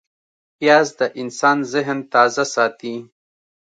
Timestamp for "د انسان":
0.99-1.57